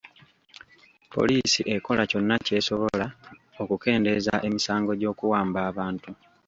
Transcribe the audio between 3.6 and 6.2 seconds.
okukendeeza emisango gy'okuwamba abantu.